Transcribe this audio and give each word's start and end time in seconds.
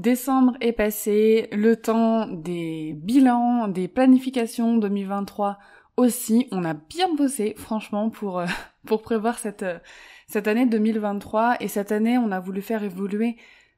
Décembre 0.00 0.56
est 0.62 0.72
passé, 0.72 1.46
le 1.52 1.76
temps 1.76 2.26
des 2.26 2.94
bilans, 2.96 3.68
des 3.68 3.86
planifications 3.86 4.78
2023 4.78 5.58
aussi. 5.98 6.48
On 6.52 6.64
a 6.64 6.72
bien 6.72 7.14
bossé, 7.14 7.52
franchement, 7.58 8.08
pour, 8.08 8.38
euh, 8.38 8.46
pour 8.86 9.02
prévoir 9.02 9.38
cette, 9.38 9.62
euh, 9.62 9.78
cette 10.26 10.48
année 10.48 10.64
2023. 10.64 11.56
Et 11.60 11.68
cette 11.68 11.92
année, 11.92 12.16
on 12.16 12.32
a 12.32 12.40
voulu 12.40 12.62
faire 12.62 12.82
évoluer 12.82 13.36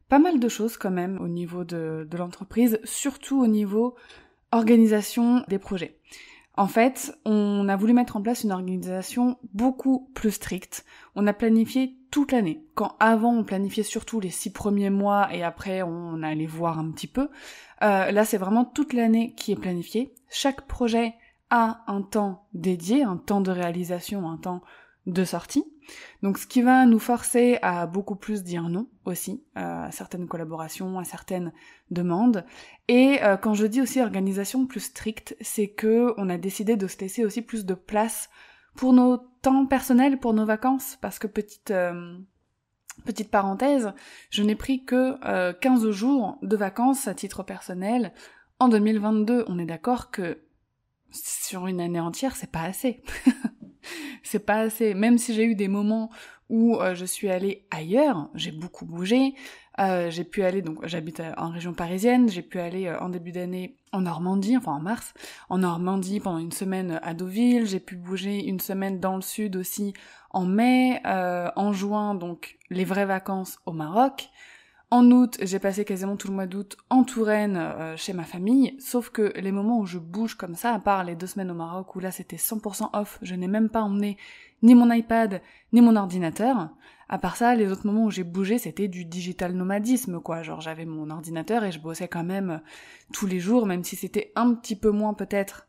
pas 0.08 0.20
mal 0.20 0.38
de 0.38 0.48
choses 0.48 0.76
quand 0.76 0.92
même 0.92 1.20
au 1.20 1.26
niveau 1.26 1.64
de, 1.64 2.06
de 2.08 2.16
l'entreprise, 2.16 2.78
surtout 2.84 3.42
au 3.42 3.48
niveau 3.48 3.96
organisation 4.52 5.42
des 5.48 5.58
projets. 5.58 5.98
En 6.54 6.66
fait, 6.66 7.18
on 7.24 7.68
a 7.68 7.76
voulu 7.76 7.94
mettre 7.94 8.16
en 8.16 8.22
place 8.22 8.44
une 8.44 8.52
organisation 8.52 9.38
beaucoup 9.54 10.10
plus 10.14 10.32
stricte. 10.32 10.84
On 11.14 11.26
a 11.26 11.32
planifié 11.32 11.96
toute 12.10 12.30
l'année. 12.32 12.62
Quand 12.74 12.94
avant 13.00 13.34
on 13.34 13.42
planifiait 13.44 13.82
surtout 13.82 14.20
les 14.20 14.30
six 14.30 14.52
premiers 14.52 14.90
mois 14.90 15.34
et 15.34 15.42
après 15.42 15.82
on 15.82 16.22
allait 16.22 16.46
voir 16.46 16.78
un 16.78 16.90
petit 16.90 17.06
peu, 17.06 17.30
euh, 17.82 18.10
là 18.10 18.24
c'est 18.26 18.36
vraiment 18.36 18.66
toute 18.66 18.92
l'année 18.92 19.34
qui 19.34 19.52
est 19.52 19.56
planifiée. 19.56 20.14
Chaque 20.28 20.66
projet 20.66 21.14
a 21.48 21.84
un 21.86 22.02
temps 22.02 22.46
dédié, 22.52 23.02
un 23.02 23.16
temps 23.16 23.40
de 23.40 23.50
réalisation, 23.50 24.28
un 24.28 24.36
temps 24.36 24.62
de 25.06 25.24
sortie. 25.24 25.64
Donc 26.22 26.38
ce 26.38 26.46
qui 26.46 26.62
va 26.62 26.86
nous 26.86 27.00
forcer 27.00 27.58
à 27.62 27.86
beaucoup 27.86 28.14
plus 28.14 28.44
dire 28.44 28.68
non 28.68 28.86
aussi 29.04 29.42
euh, 29.56 29.86
à 29.86 29.90
certaines 29.90 30.28
collaborations, 30.28 30.98
à 30.98 31.04
certaines 31.04 31.52
demandes. 31.90 32.44
Et 32.88 33.22
euh, 33.22 33.36
quand 33.36 33.54
je 33.54 33.66
dis 33.66 33.80
aussi 33.80 34.00
organisation 34.00 34.66
plus 34.66 34.80
stricte, 34.80 35.36
c'est 35.40 35.68
que 35.68 36.14
on 36.18 36.28
a 36.28 36.38
décidé 36.38 36.76
de 36.76 36.86
se 36.86 36.98
laisser 36.98 37.24
aussi 37.24 37.42
plus 37.42 37.64
de 37.64 37.74
place 37.74 38.30
pour 38.76 38.92
nos 38.92 39.18
temps 39.42 39.66
personnels, 39.66 40.18
pour 40.18 40.34
nos 40.34 40.46
vacances, 40.46 40.98
parce 41.00 41.18
que 41.18 41.26
petite 41.26 41.72
euh, 41.72 42.16
petite 43.04 43.30
parenthèse, 43.30 43.92
je 44.30 44.42
n'ai 44.42 44.54
pris 44.54 44.84
que 44.84 45.52
15 45.52 45.90
jours 45.90 46.38
de 46.42 46.56
vacances 46.56 47.08
à 47.08 47.14
titre 47.14 47.42
personnel 47.42 48.12
en 48.60 48.68
2022. 48.68 49.46
On 49.48 49.58
est 49.58 49.64
d'accord 49.66 50.10
que 50.10 50.42
sur 51.10 51.66
une 51.66 51.80
année 51.80 52.00
entière, 52.00 52.36
c'est 52.36 52.50
pas 52.50 52.62
assez. 52.62 53.02
c'est 54.22 54.44
pas 54.44 54.60
assez. 54.60 54.94
Même 54.94 55.18
si 55.18 55.34
j'ai 55.34 55.44
eu 55.44 55.54
des 55.54 55.68
moments 55.68 56.10
où 56.48 56.76
euh, 56.76 56.94
je 56.94 57.06
suis 57.06 57.30
allée 57.30 57.64
ailleurs, 57.70 58.28
j'ai 58.34 58.52
beaucoup 58.52 58.84
bougé. 58.84 59.34
Euh, 59.80 60.10
j'ai 60.10 60.24
pu 60.24 60.42
aller, 60.42 60.60
donc 60.60 60.86
j'habite 60.86 61.22
en 61.38 61.48
région 61.48 61.72
parisienne, 61.72 62.28
j'ai 62.28 62.42
pu 62.42 62.60
aller 62.60 62.88
euh, 62.88 63.00
en 63.00 63.08
début 63.08 63.32
d'année 63.32 63.78
en 63.90 64.02
Normandie, 64.02 64.58
enfin 64.58 64.72
en 64.72 64.80
mars, 64.80 65.14
en 65.48 65.58
Normandie 65.58 66.20
pendant 66.20 66.38
une 66.38 66.52
semaine 66.52 67.00
à 67.02 67.14
Deauville, 67.14 67.66
j'ai 67.66 67.80
pu 67.80 67.96
bouger 67.96 68.44
une 68.44 68.60
semaine 68.60 69.00
dans 69.00 69.16
le 69.16 69.22
sud 69.22 69.56
aussi 69.56 69.94
en 70.28 70.44
mai, 70.44 71.00
en 71.04 71.72
juin 71.72 72.14
donc 72.14 72.58
les 72.68 72.84
vraies 72.84 73.06
vacances 73.06 73.58
au 73.64 73.72
Maroc. 73.72 74.28
En 74.92 75.10
août, 75.10 75.38
j'ai 75.40 75.58
passé 75.58 75.86
quasiment 75.86 76.18
tout 76.18 76.28
le 76.28 76.34
mois 76.34 76.44
d'août 76.44 76.76
en 76.90 77.02
Touraine 77.02 77.56
euh, 77.56 77.96
chez 77.96 78.12
ma 78.12 78.24
famille, 78.24 78.76
sauf 78.78 79.08
que 79.08 79.32
les 79.40 79.50
moments 79.50 79.78
où 79.78 79.86
je 79.86 79.96
bouge 79.96 80.34
comme 80.34 80.54
ça, 80.54 80.74
à 80.74 80.78
part 80.78 81.02
les 81.02 81.14
deux 81.14 81.26
semaines 81.26 81.50
au 81.50 81.54
Maroc 81.54 81.96
où 81.96 81.98
là 81.98 82.10
c'était 82.10 82.36
100% 82.36 82.90
off, 82.92 83.18
je 83.22 83.34
n'ai 83.34 83.48
même 83.48 83.70
pas 83.70 83.80
emmené 83.80 84.18
ni 84.60 84.74
mon 84.74 84.92
iPad 84.92 85.40
ni 85.72 85.80
mon 85.80 85.96
ordinateur. 85.96 86.68
À 87.08 87.16
part 87.16 87.36
ça, 87.36 87.54
les 87.54 87.72
autres 87.72 87.86
moments 87.86 88.04
où 88.04 88.10
j'ai 88.10 88.22
bougé, 88.22 88.58
c'était 88.58 88.86
du 88.86 89.06
digital 89.06 89.54
nomadisme, 89.54 90.20
quoi. 90.20 90.42
Genre 90.42 90.60
j'avais 90.60 90.84
mon 90.84 91.08
ordinateur 91.08 91.64
et 91.64 91.72
je 91.72 91.80
bossais 91.80 92.08
quand 92.08 92.24
même 92.24 92.50
euh, 92.50 92.58
tous 93.14 93.26
les 93.26 93.40
jours, 93.40 93.64
même 93.64 93.84
si 93.84 93.96
c'était 93.96 94.30
un 94.36 94.52
petit 94.52 94.76
peu 94.76 94.90
moins 94.90 95.14
peut-être 95.14 95.68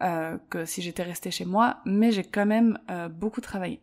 euh, 0.00 0.38
que 0.48 0.64
si 0.64 0.80
j'étais 0.80 1.02
restée 1.02 1.30
chez 1.30 1.44
moi, 1.44 1.80
mais 1.84 2.10
j'ai 2.10 2.24
quand 2.24 2.46
même 2.46 2.78
beaucoup 3.10 3.42
travaillé. 3.42 3.82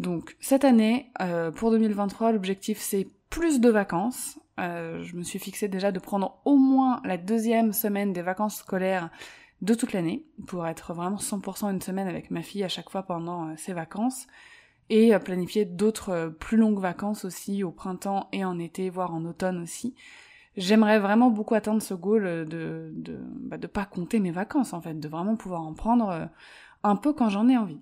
Donc 0.00 0.36
cette 0.40 0.64
année, 0.64 1.12
pour 1.56 1.70
2023, 1.70 2.32
l'objectif 2.32 2.78
c'est 2.78 3.06
plus 3.30 3.60
de 3.60 3.70
vacances. 3.70 4.38
Euh, 4.58 5.02
je 5.02 5.16
me 5.16 5.22
suis 5.22 5.38
fixé 5.38 5.68
déjà 5.68 5.92
de 5.92 5.98
prendre 5.98 6.40
au 6.44 6.56
moins 6.56 7.00
la 7.04 7.16
deuxième 7.16 7.72
semaine 7.72 8.12
des 8.12 8.22
vacances 8.22 8.56
scolaires 8.56 9.08
de 9.62 9.74
toute 9.74 9.92
l'année 9.92 10.26
pour 10.46 10.66
être 10.66 10.92
vraiment 10.92 11.16
100% 11.16 11.70
une 11.70 11.80
semaine 11.80 12.08
avec 12.08 12.30
ma 12.30 12.42
fille 12.42 12.64
à 12.64 12.68
chaque 12.68 12.90
fois 12.90 13.04
pendant 13.04 13.48
euh, 13.48 13.52
ses 13.56 13.72
vacances 13.72 14.26
et 14.90 15.14
euh, 15.14 15.18
planifier 15.18 15.64
d'autres 15.64 16.34
plus 16.40 16.56
longues 16.58 16.80
vacances 16.80 17.24
aussi 17.24 17.62
au 17.62 17.70
printemps 17.70 18.28
et 18.32 18.44
en 18.44 18.58
été 18.58 18.90
voire 18.90 19.14
en 19.14 19.24
automne 19.24 19.62
aussi. 19.62 19.94
J'aimerais 20.56 20.98
vraiment 20.98 21.30
beaucoup 21.30 21.54
atteindre 21.54 21.80
ce 21.80 21.94
goal 21.94 22.24
de 22.24 22.90
de, 22.92 23.18
bah, 23.22 23.56
de 23.56 23.68
pas 23.68 23.84
compter 23.84 24.18
mes 24.18 24.32
vacances 24.32 24.72
en 24.72 24.80
fait, 24.80 24.98
de 24.98 25.08
vraiment 25.08 25.36
pouvoir 25.36 25.62
en 25.62 25.74
prendre 25.74 26.28
un 26.82 26.96
peu 26.96 27.12
quand 27.12 27.28
j'en 27.28 27.48
ai 27.48 27.56
envie. 27.56 27.80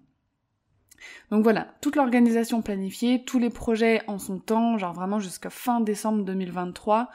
Donc 1.31 1.43
voilà, 1.43 1.69
toute 1.81 1.97
l'organisation 1.97 2.63
planifiée, 2.63 3.25
tous 3.25 3.39
les 3.39 3.51
projets 3.51 4.03
en 4.07 4.19
son 4.19 4.39
temps, 4.39 4.79
genre 4.79 4.95
vraiment 4.95 5.21
jusqu'à 5.21 5.51
fin 5.51 5.81
décembre 5.81 6.25
2023, 6.25 7.11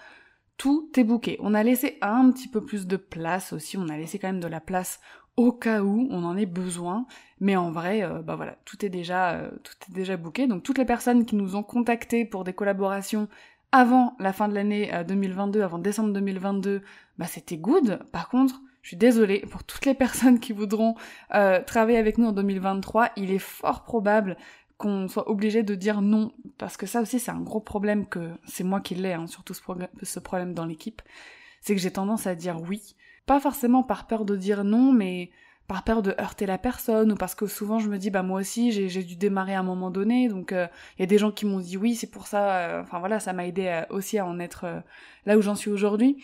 tout 0.57 0.89
est 0.97 1.03
booké. 1.03 1.37
On 1.39 1.53
a 1.53 1.63
laissé 1.63 1.97
un 2.01 2.31
petit 2.31 2.47
peu 2.47 2.61
plus 2.61 2.87
de 2.87 2.97
place 2.97 3.53
aussi, 3.53 3.77
on 3.77 3.89
a 3.89 3.97
laissé 3.97 4.19
quand 4.19 4.27
même 4.27 4.39
de 4.39 4.47
la 4.47 4.61
place 4.61 4.99
au 5.35 5.51
cas 5.51 5.81
où 5.81 6.07
on 6.11 6.23
en 6.23 6.37
ait 6.37 6.45
besoin, 6.45 7.07
mais 7.39 7.55
en 7.55 7.71
vrai, 7.71 8.03
euh, 8.03 8.21
bah 8.21 8.35
voilà, 8.35 8.55
tout 8.65 8.85
est 8.85 8.89
déjà, 8.89 9.31
euh, 9.31 9.51
déjà 9.89 10.15
booké. 10.15 10.47
Donc 10.47 10.63
toutes 10.63 10.77
les 10.77 10.85
personnes 10.85 11.25
qui 11.25 11.35
nous 11.35 11.55
ont 11.55 11.63
contactés 11.63 12.25
pour 12.25 12.43
des 12.43 12.53
collaborations 12.53 13.27
avant 13.71 14.15
la 14.19 14.33
fin 14.33 14.47
de 14.47 14.53
l'année 14.53 14.91
2022, 15.07 15.59
euh, 15.59 15.65
avant 15.65 15.79
décembre 15.79 16.13
2022, 16.13 16.81
bah 17.17 17.25
c'était 17.25 17.57
good. 17.57 17.99
Par 18.11 18.29
contre, 18.29 18.61
je 18.83 18.89
suis 18.89 18.97
désolée 18.97 19.39
pour 19.49 19.63
toutes 19.63 19.85
les 19.85 19.93
personnes 19.93 20.39
qui 20.39 20.51
voudront 20.51 20.95
euh, 21.33 21.61
travailler 21.63 21.97
avec 21.97 22.17
nous 22.17 22.27
en 22.27 22.33
2023. 22.33 23.11
Il 23.15 23.31
est 23.31 23.39
fort 23.39 23.83
probable 23.83 24.37
qu'on 24.77 25.07
soit 25.07 25.29
obligé 25.29 25.63
de 25.63 25.73
dire 25.73 26.01
non, 26.01 26.33
parce 26.57 26.75
que 26.75 26.85
ça 26.85 27.01
aussi 27.01 27.17
c'est 27.17 27.31
un 27.31 27.39
gros 27.39 27.61
problème 27.61 28.05
que 28.05 28.31
c'est 28.45 28.65
moi 28.65 28.81
qui 28.81 28.95
l'ai, 28.95 29.13
hein, 29.13 29.25
surtout 29.25 29.53
ce, 29.53 30.19
problème 30.19 30.53
dans 30.53 30.65
l'équipe, 30.65 31.01
c'est 31.61 31.73
que 31.73 31.81
j'ai 31.81 31.91
tendance 31.91 32.27
à 32.27 32.35
dire 32.35 32.59
oui, 32.61 32.95
pas 33.25 33.39
forcément 33.39 33.83
par 33.83 34.05
peur 34.05 34.25
de 34.25 34.35
dire 34.35 34.65
non, 34.65 34.91
mais 34.91 35.31
par 35.67 35.85
peur 35.85 36.01
de 36.01 36.13
heurter 36.19 36.45
la 36.45 36.57
personne 36.57 37.13
ou 37.13 37.15
parce 37.15 37.35
que 37.35 37.47
souvent 37.47 37.79
je 37.79 37.87
me 37.87 37.97
dis 37.97 38.09
bah 38.09 38.21
moi 38.21 38.41
aussi 38.41 38.73
j'ai 38.73 39.03
dû 39.03 39.15
démarrer 39.15 39.55
à 39.55 39.61
un 39.61 39.63
moment 39.63 39.91
donné. 39.91 40.27
Donc 40.27 40.49
il 40.51 40.57
euh, 40.57 40.67
y 40.99 41.03
a 41.03 41.05
des 41.05 41.17
gens 41.17 41.31
qui 41.31 41.45
m'ont 41.45 41.59
dit 41.59 41.77
oui 41.77 41.95
c'est 41.95 42.11
pour 42.11 42.27
ça 42.27 42.57
euh, 42.57 42.81
enfin 42.81 42.99
voilà 42.99 43.21
ça 43.21 43.31
m'a 43.31 43.47
aidé 43.47 43.83
aussi 43.89 44.17
à 44.17 44.25
en 44.25 44.41
être 44.41 44.83
là 45.25 45.37
où 45.37 45.41
j'en 45.41 45.55
suis 45.55 45.71
aujourd'hui 45.71 46.21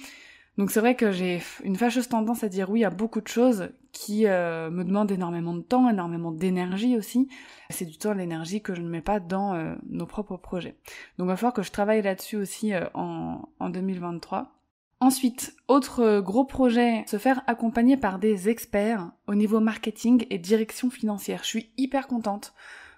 donc 0.60 0.72
c'est 0.72 0.82
vrai 0.82 0.96
que 0.96 1.14
j'ai 1.14 1.42
une 1.64 1.78
fâcheuse 1.78 2.10
tendance 2.10 2.44
à 2.44 2.50
dire 2.50 2.70
oui 2.70 2.84
à 2.84 2.90
beaucoup 2.90 3.22
de 3.22 3.30
choses 3.30 3.70
qui 3.94 4.28
euh, 4.28 4.70
me 4.70 4.84
demandent 4.84 5.10
énormément 5.10 5.54
de 5.54 5.62
temps, 5.62 5.90
énormément 5.90 6.34
d'énergie 6.34 6.98
aussi. 6.98 7.30
C'est 7.70 7.86
du 7.86 7.98
temps 7.98 8.12
et 8.12 8.18
l'énergie 8.18 8.62
que 8.62 8.76
je 8.76 8.82
ne 8.82 8.90
mets 8.90 9.00
pas 9.00 9.22
dans 9.22 9.54
euh, 9.54 9.76
nos 9.88 10.06
propres 10.06 10.36
projets. 10.36 10.76
Donc 11.18 11.28
il 11.28 11.30
va 11.30 11.38
falloir 11.38 11.54
que 11.54 11.64
je 11.64 11.72
travaille 11.72 12.02
là-dessus 12.02 12.36
aussi 12.36 12.74
euh, 12.74 12.84
en, 12.94 13.48
en 13.62 13.70
2023. 13.70 14.52
Ensuite, 15.00 15.56
autre 15.70 16.20
gros 16.20 16.44
projet, 16.44 17.06
se 17.08 17.18
faire 17.18 17.42
accompagner 17.48 17.96
par 17.96 18.20
des 18.20 18.50
experts 18.50 19.14
au 19.28 19.36
niveau 19.36 19.62
marketing 19.62 20.26
et 20.30 20.40
direction 20.40 20.90
financière. 20.90 21.40
Je 21.44 21.48
suis 21.48 21.70
hyper 21.78 22.06
contente 22.06 22.54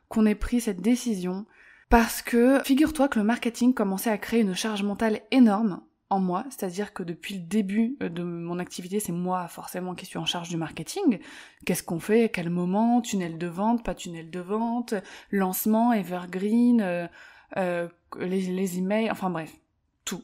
qu'on 0.10 0.26
ait 0.26 0.34
pris 0.34 0.62
cette 0.62 0.82
décision 0.82 1.46
parce 1.92 2.24
que 2.24 2.60
figure-toi 2.64 3.08
que 3.08 3.20
le 3.20 3.26
marketing 3.26 3.76
commençait 3.76 4.10
à 4.10 4.18
créer 4.18 4.42
une 4.42 4.56
charge 4.56 4.82
mentale 4.82 5.22
énorme 5.30 5.82
en 6.12 6.20
moi, 6.20 6.44
c'est-à-dire 6.50 6.94
que 6.94 7.04
depuis 7.04 7.36
le 7.36 7.42
début 7.42 7.96
euh, 8.04 8.10
de 8.10 8.22
mon 8.22 8.60
activité, 8.60 9.00
c'est 9.00 9.14
moi 9.14 9.48
forcément 9.48 9.96
qui 9.96 10.06
suis 10.06 10.20
en 10.20 10.26
charge 10.26 10.50
du 10.50 10.58
marketing. 10.58 11.20
Qu'est-ce 11.66 11.84
qu'on 11.84 12.02
fait, 12.02 12.30
quel 12.30 12.50
moment, 12.50 13.02
tunnel 13.02 13.38
de 13.38 13.48
vente, 13.48 13.84
pas 13.84 13.96
tunnel 13.96 14.30
de 14.30 14.40
vente, 14.42 14.94
lancement, 15.32 15.94
evergreen, 15.94 16.82
euh, 16.82 17.08
euh, 17.56 17.88
les, 18.20 18.42
les 18.42 18.78
emails, 18.78 19.10
enfin 19.10 19.30
bref, 19.30 19.56
tout. 20.04 20.22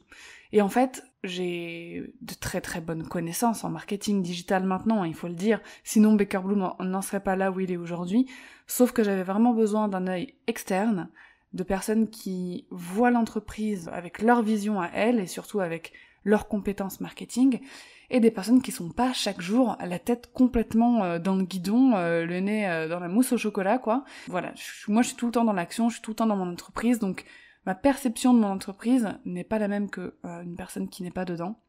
Et 0.51 0.61
en 0.61 0.67
fait, 0.67 1.03
j'ai 1.23 2.13
de 2.21 2.33
très 2.33 2.59
très 2.59 2.81
bonnes 2.81 3.07
connaissances 3.07 3.63
en 3.63 3.69
marketing 3.69 4.21
digital 4.21 4.63
maintenant, 4.65 5.05
il 5.05 5.15
faut 5.15 5.27
le 5.29 5.35
dire. 5.35 5.61
Sinon, 5.85 6.13
Baker 6.13 6.39
Bloom 6.39 6.73
n'en 6.79 7.01
serait 7.01 7.23
pas 7.23 7.37
là 7.37 7.49
où 7.49 7.61
il 7.61 7.71
est 7.71 7.77
aujourd'hui. 7.77 8.29
Sauf 8.65 8.91
que 8.91 9.03
j'avais 9.03 9.23
vraiment 9.23 9.53
besoin 9.53 9.87
d'un 9.87 10.07
œil 10.07 10.35
externe 10.47 11.09
de 11.57 11.63
personnes 11.63 12.09
qui 12.09 12.65
voient 12.69 13.11
l'entreprise 13.11 13.89
avec 13.91 14.21
leur 14.21 14.41
vision 14.41 14.79
à 14.79 14.89
elles 14.93 15.19
et 15.19 15.27
surtout 15.27 15.59
avec 15.59 15.91
leurs 16.23 16.47
compétences 16.47 17.01
marketing 17.01 17.59
et 18.09 18.19
des 18.19 18.31
personnes 18.31 18.61
qui 18.61 18.71
sont 18.71 18.89
pas 18.89 19.11
chaque 19.11 19.41
jour 19.41 19.75
à 19.79 19.85
la 19.85 19.99
tête 19.99 20.31
complètement 20.31 21.03
euh, 21.03 21.19
dans 21.19 21.35
le 21.35 21.43
guidon, 21.43 21.93
euh, 21.95 22.25
le 22.25 22.39
nez 22.39 22.69
euh, 22.69 22.87
dans 22.87 22.99
la 22.99 23.07
mousse 23.07 23.33
au 23.33 23.37
chocolat 23.37 23.79
quoi. 23.79 24.05
Voilà, 24.27 24.53
moi 24.87 25.01
je 25.01 25.07
suis 25.07 25.17
tout 25.17 25.25
le 25.25 25.31
temps 25.31 25.43
dans 25.43 25.53
l'action, 25.53 25.89
je 25.89 25.95
suis 25.95 26.01
tout 26.01 26.11
le 26.11 26.15
temps 26.15 26.27
dans 26.27 26.35
mon 26.35 26.49
entreprise 26.51 26.99
donc 26.99 27.25
ma 27.65 27.75
perception 27.75 28.33
de 28.33 28.39
mon 28.39 28.47
entreprise 28.47 29.09
n'est 29.25 29.43
pas 29.43 29.59
la 29.59 29.67
même 29.67 29.89
que 29.89 30.15
une 30.23 30.55
personne 30.55 30.87
qui 30.87 31.03
n'est 31.03 31.11
pas 31.11 31.25
dedans. 31.25 31.59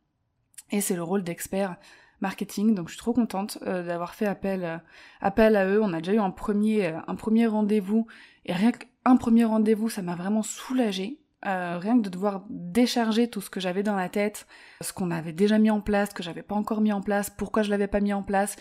Et 0.71 0.81
c'est 0.81 0.95
le 0.95 1.03
rôle 1.03 1.25
d'expert 1.25 1.77
marketing. 2.21 2.75
Donc 2.75 2.89
je 2.89 2.93
suis 2.93 2.99
trop 2.99 3.13
contente 3.13 3.59
d'avoir 3.65 4.15
fait 4.15 4.27
appel, 4.27 4.81
appel 5.21 5.57
à 5.57 5.67
eux. 5.67 5.83
On 5.83 5.93
a 5.93 5.99
déjà 5.99 6.13
eu 6.13 6.21
un 6.21 6.31
premier, 6.31 6.95
un 7.09 7.15
premier 7.17 7.49
rendez-vous. 7.49 8.07
Et 8.47 8.53
rien 8.53 8.71
qu'un 9.09 9.17
premier 9.17 9.45
rendez-vous, 9.45 9.89
ça 9.89 10.03
m'a 10.03 10.15
vraiment 10.15 10.43
soulagée. 10.43 11.19
rien 11.43 11.97
que 11.97 12.03
de 12.03 12.11
devoir 12.11 12.45
décharger 12.51 13.29
tout 13.29 13.41
ce 13.41 13.49
que 13.49 13.59
j'avais 13.61 13.83
dans 13.83 13.97
la 13.97 14.09
tête, 14.09 14.47
ce 14.83 14.93
qu'on 14.93 15.11
avait 15.11 15.33
déjà 15.33 15.59
mis 15.59 15.71
en 15.71 15.81
place, 15.81 16.13
que 16.13 16.23
j'avais 16.23 16.43
pas 16.43 16.55
encore 16.55 16.83
mis 16.83 16.93
en 16.93 17.01
place, 17.01 17.31
pourquoi 17.31 17.63
je 17.63 17.71
l'avais 17.71 17.87
pas 17.89 18.01
mis 18.01 18.13
en 18.13 18.23
place, 18.23 18.57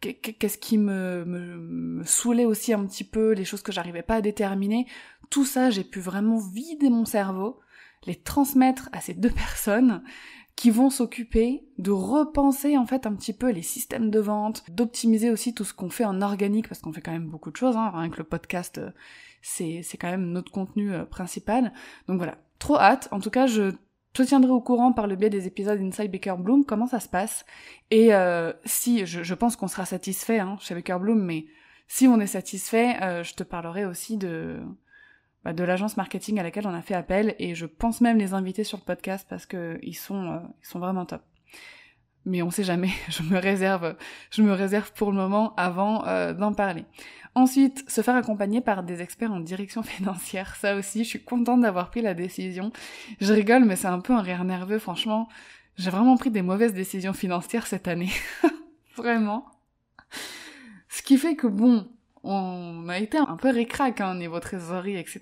qu'est-ce 0.00 0.56
qui 0.56 0.78
me, 0.78 1.24
me, 1.26 1.56
me, 1.58 2.04
saoulait 2.04 2.46
aussi 2.46 2.72
un 2.72 2.86
petit 2.86 3.04
peu, 3.04 3.32
les 3.32 3.44
choses 3.44 3.62
que 3.62 3.72
j'arrivais 3.72 4.02
pas 4.02 4.16
à 4.16 4.20
déterminer. 4.22 4.86
Tout 5.28 5.44
ça, 5.44 5.68
j'ai 5.68 5.84
pu 5.84 6.00
vraiment 6.00 6.38
vider 6.38 6.88
mon 6.88 7.04
cerveau, 7.04 7.60
les 8.06 8.16
transmettre 8.16 8.88
à 8.92 9.02
ces 9.02 9.12
deux 9.12 9.30
personnes 9.44 10.02
qui 10.56 10.70
vont 10.70 10.90
s'occuper 10.90 11.64
de 11.78 11.90
repenser 11.90 12.76
en 12.76 12.86
fait 12.86 13.06
un 13.06 13.14
petit 13.14 13.32
peu 13.32 13.50
les 13.50 13.62
systèmes 13.62 14.10
de 14.10 14.20
vente, 14.20 14.64
d'optimiser 14.70 15.30
aussi 15.30 15.54
tout 15.54 15.64
ce 15.64 15.72
qu'on 15.72 15.90
fait 15.90 16.04
en 16.04 16.20
organique 16.20 16.68
parce 16.68 16.80
qu'on 16.80 16.92
fait 16.92 17.00
quand 17.00 17.12
même 17.12 17.28
beaucoup 17.28 17.50
de 17.50 17.56
choses, 17.56 17.76
hein, 17.76 17.90
rien 17.94 18.10
que 18.10 18.18
le 18.18 18.24
podcast 18.24 18.78
euh, 18.78 18.90
c'est 19.42 19.96
quand 19.98 20.10
même 20.10 20.32
notre 20.32 20.52
contenu 20.52 20.92
euh, 20.92 21.04
principal. 21.04 21.72
Donc 22.08 22.18
voilà, 22.18 22.38
trop 22.58 22.78
hâte. 22.78 23.08
En 23.10 23.20
tout 23.20 23.30
cas, 23.30 23.46
je 23.46 23.72
je 24.16 24.24
tiendrai 24.24 24.50
au 24.50 24.60
courant 24.60 24.92
par 24.92 25.06
le 25.06 25.14
biais 25.14 25.30
des 25.30 25.46
épisodes 25.46 25.80
Inside 25.80 26.10
Baker 26.10 26.34
Bloom 26.38 26.64
comment 26.64 26.88
ça 26.88 26.98
se 26.98 27.08
passe. 27.08 27.44
Et 27.92 28.12
euh, 28.12 28.52
si, 28.64 29.06
je, 29.06 29.22
je 29.22 29.34
pense 29.34 29.54
qu'on 29.54 29.68
sera 29.68 29.84
satisfait 29.84 30.40
hein, 30.40 30.56
chez 30.60 30.74
Baker 30.74 30.98
Bloom, 31.00 31.22
mais 31.22 31.46
si 31.86 32.06
on 32.08 32.20
est 32.20 32.26
satisfait, 32.26 32.96
euh, 33.02 33.22
je 33.22 33.34
te 33.34 33.44
parlerai 33.44 33.84
aussi 33.84 34.16
de, 34.16 34.60
bah, 35.44 35.52
de 35.52 35.64
l'agence 35.64 35.96
marketing 35.96 36.38
à 36.38 36.42
laquelle 36.42 36.66
on 36.66 36.74
a 36.74 36.82
fait 36.82 36.94
appel. 36.94 37.34
Et 37.38 37.54
je 37.54 37.66
pense 37.66 38.00
même 38.00 38.18
les 38.18 38.34
inviter 38.34 38.64
sur 38.64 38.78
le 38.78 38.84
podcast 38.84 39.26
parce 39.28 39.46
que 39.46 39.78
ils 39.82 39.94
sont, 39.94 40.32
euh, 40.32 40.38
ils 40.62 40.66
sont 40.66 40.78
vraiment 40.78 41.06
top. 41.06 41.22
Mais 42.26 42.42
on 42.42 42.50
sait 42.50 42.64
jamais, 42.64 42.90
je 43.08 43.22
me 43.22 43.38
réserve, 43.38 43.96
je 44.30 44.42
me 44.42 44.52
réserve 44.52 44.92
pour 44.92 45.10
le 45.10 45.16
moment 45.16 45.54
avant 45.56 46.06
euh, 46.06 46.34
d'en 46.34 46.52
parler. 46.52 46.84
Ensuite, 47.34 47.88
se 47.88 48.02
faire 48.02 48.16
accompagner 48.16 48.60
par 48.60 48.82
des 48.82 49.00
experts 49.02 49.32
en 49.32 49.40
direction 49.40 49.82
financière, 49.84 50.56
ça 50.56 50.76
aussi, 50.76 51.04
je 51.04 51.08
suis 51.08 51.24
contente 51.24 51.62
d'avoir 51.62 51.90
pris 51.90 52.02
la 52.02 52.14
décision. 52.14 52.72
Je 53.20 53.32
rigole, 53.32 53.64
mais 53.64 53.76
c'est 53.76 53.86
un 53.86 54.00
peu 54.00 54.12
un 54.12 54.22
rire 54.22 54.44
nerveux, 54.44 54.78
franchement. 54.78 55.28
J'ai 55.76 55.90
vraiment 55.90 56.16
pris 56.16 56.30
des 56.30 56.42
mauvaises 56.42 56.74
décisions 56.74 57.14
financières 57.14 57.66
cette 57.66 57.88
année. 57.88 58.10
vraiment. 58.96 59.46
Ce 60.88 61.02
qui 61.02 61.16
fait 61.16 61.36
que 61.36 61.46
bon, 61.46 61.88
on 62.22 62.88
a 62.88 62.98
été 62.98 63.18
un 63.18 63.36
peu 63.36 63.50
récrac 63.50 64.00
hein, 64.00 64.14
niveau 64.14 64.40
trésorerie, 64.40 64.96
etc. 64.96 65.20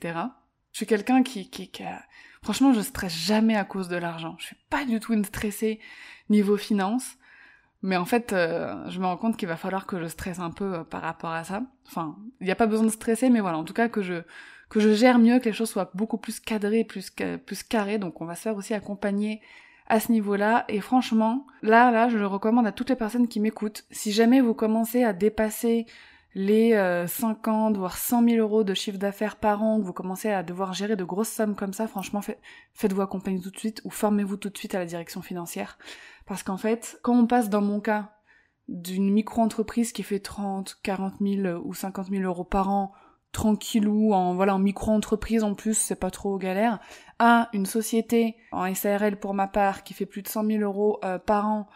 Je 0.73 0.79
suis 0.79 0.87
quelqu'un 0.87 1.23
qui, 1.23 1.49
qui. 1.51 1.71
Franchement, 2.43 2.73
je 2.73 2.81
stresse 2.81 3.15
jamais 3.15 3.57
à 3.57 3.65
cause 3.65 3.89
de 3.89 3.97
l'argent. 3.97 4.37
Je 4.39 4.47
suis 4.47 4.57
pas 4.71 4.85
du 4.85 5.01
tout 5.01 5.13
une 5.13 5.25
stressée 5.25 5.81
niveau 6.29 6.57
finance. 6.57 7.17
Mais 7.83 7.97
en 7.97 8.05
fait, 8.05 8.33
euh, 8.33 8.89
je 8.89 8.99
me 8.99 9.07
rends 9.07 9.17
compte 9.17 9.37
qu'il 9.37 9.49
va 9.49 9.57
falloir 9.57 9.87
que 9.87 10.01
je 10.01 10.07
stresse 10.07 10.41
un 10.41 10.51
peu 10.51 10.75
euh, 10.75 10.85
par 10.85 11.03
rapport 11.03 11.31
à 11.31 11.45
ça. 11.45 11.63
Enfin, 11.87 12.17
il 12.41 12.47
n'y 12.47 12.51
a 12.51 12.57
pas 12.57 12.67
besoin 12.67 12.87
de 12.87 12.93
stresser, 12.93 13.31
mais 13.31 13.41
voilà, 13.41 13.59
en 13.59 13.65
tout 13.65 13.75
cas 13.75 13.89
que 13.89 14.03
je 14.03 14.23
que 14.69 14.81
je 14.81 14.93
gère 14.93 15.19
mieux, 15.19 15.39
que 15.39 15.47
les 15.47 15.53
choses 15.53 15.71
soient 15.71 15.91
beaucoup 15.95 16.19
plus 16.19 16.41
cadrées, 16.41 16.85
plus 16.85 17.11
plus 17.47 17.63
carrées. 17.63 17.99
Donc, 17.99 18.21
on 18.21 18.27
va 18.27 18.35
se 18.35 18.43
faire 18.43 18.57
aussi 18.57 18.75
accompagner 18.75 19.41
à 19.87 20.01
ce 20.01 20.13
niveau-là. 20.13 20.65
Et 20.69 20.81
franchement, 20.81 21.47
là, 21.63 21.91
là, 21.91 22.09
je 22.09 22.19
le 22.19 22.27
recommande 22.27 22.67
à 22.67 22.73
toutes 22.73 22.91
les 22.91 22.97
personnes 22.97 23.29
qui 23.29 23.41
m'écoutent. 23.41 23.85
Si 23.91 24.13
jamais 24.13 24.41
vous 24.41 24.55
commencez 24.55 25.05
à 25.05 25.13
dépasser 25.13 25.87
les 26.35 26.73
50 27.07 27.75
euh, 27.75 27.79
voire 27.79 27.97
100 27.97 28.25
000 28.29 28.37
euros 28.37 28.65
de 28.65 28.75
chiffre 28.75 28.99
d'affaires 28.99 29.37
par 29.37 29.63
an, 29.63 29.79
que 29.81 29.85
vous 29.85 29.93
commencez 29.93 30.31
à 30.31 30.43
devoir 30.43 30.73
gérer 30.73 30.97
de 30.97 31.05
grosses 31.05 31.31
sommes 31.31 31.55
comme 31.55 31.73
ça, 31.73 31.87
franchement, 31.87 32.21
faites-vous 32.75 33.01
accompagner 33.01 33.41
tout 33.41 33.51
de 33.51 33.59
suite 33.59 33.81
ou 33.85 33.91
formez-vous 33.91 34.37
tout 34.37 34.51
de 34.51 34.59
suite 34.59 34.75
à 34.75 34.79
la 34.79 34.87
direction 34.87 35.23
financière. 35.23 35.79
Parce 36.27 36.43
qu'en 36.43 36.59
fait, 36.59 36.99
quand 37.03 37.19
on 37.19 37.27
passe 37.27 37.49
dans 37.49 37.63
mon 37.63 37.81
cas 37.81 38.13
d'une 38.69 39.11
micro-entreprise 39.11 39.93
qui 39.93 40.03
fait 40.03 40.21
30, 40.21 40.79
40 40.83 41.15
000 41.21 41.63
ou 41.65 41.73
50 41.73 42.09
000 42.11 42.23
euros 42.23 42.45
par 42.45 42.69
an, 42.69 42.93
tranquillou, 43.33 44.13
en 44.13 44.35
voilà, 44.35 44.55
en 44.55 44.59
micro-entreprise 44.59 45.43
en 45.43 45.55
plus, 45.55 45.75
c'est 45.75 45.99
pas 45.99 46.11
trop 46.11 46.39
galère, 46.39 46.79
à 47.19 47.49
une 47.53 47.67
société 47.67 48.37
en 48.53 48.73
SARL 48.75 49.19
pour 49.19 49.35
ma 49.35 49.47
part 49.47 49.83
qui 49.83 49.95
fait 49.95 50.07
plus 50.07 50.23
de 50.23 50.29
100 50.29 50.47
000 50.47 50.63
euros 50.63 50.99
euh, 51.05 51.19
par 51.19 51.47
an, 51.47 51.69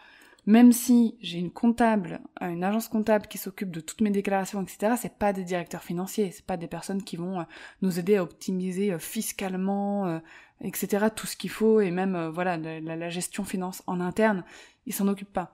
même 0.45 0.71
si 0.71 1.17
j'ai 1.21 1.39
une 1.39 1.51
comptable, 1.51 2.21
euh, 2.41 2.49
une 2.49 2.63
agence 2.63 2.87
comptable 2.87 3.27
qui 3.27 3.37
s'occupe 3.37 3.71
de 3.71 3.79
toutes 3.79 4.01
mes 4.01 4.09
déclarations, 4.09 4.61
etc., 4.61 4.95
c'est 4.99 5.17
pas 5.17 5.33
des 5.33 5.43
directeurs 5.43 5.83
financiers, 5.83 6.31
c'est 6.31 6.45
pas 6.45 6.57
des 6.57 6.67
personnes 6.67 7.03
qui 7.03 7.15
vont 7.15 7.39
euh, 7.39 7.43
nous 7.81 7.99
aider 7.99 8.17
à 8.17 8.23
optimiser 8.23 8.97
fiscalement 8.99 10.21
etc. 10.63 11.07
Tout 11.15 11.27
ce 11.27 11.35
qu'il 11.35 11.49
faut 11.49 11.81
et 11.81 11.91
même 11.91 12.15
euh, 12.15 12.29
voilà 12.29 12.57
la, 12.57 13.09
gestion 13.09 13.43
finance 13.43 13.83
en 13.87 13.99
interne, 13.99 14.43
ils 14.85 14.93
s'en 14.93 15.07
occupent 15.07 15.33
pas. 15.33 15.51